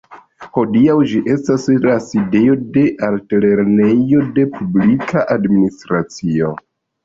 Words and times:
Hodiaŭ 0.53 0.95
ĝi 1.11 1.21
estas 1.33 1.67
la 1.83 1.97
sidejo 2.07 2.57
de 2.79 2.85
Altlernejo 3.09 4.27
de 4.41 4.49
Publika 4.59 5.27
Administracio. 5.41 6.55